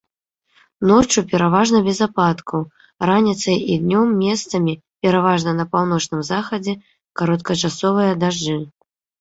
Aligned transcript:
Ноччу 0.91 1.19
пераважна 1.33 1.81
без 1.87 1.99
ападкаў, 2.05 2.63
раніцай 3.09 3.57
і 3.75 3.77
днём 3.83 4.07
месцамі, 4.23 4.73
пераважна 5.07 5.51
па 5.61 5.65
паўночным 5.77 6.21
захадзе 6.31 6.73
кароткачасовыя 7.23 8.13
дажджы. 8.27 8.57